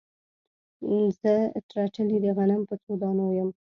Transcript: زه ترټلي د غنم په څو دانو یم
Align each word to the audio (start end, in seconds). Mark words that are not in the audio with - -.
زه 1.19 1.33
ترټلي 1.71 2.17
د 2.21 2.25
غنم 2.37 2.61
په 2.69 2.75
څو 2.83 2.91
دانو 3.01 3.25
یم 3.37 3.49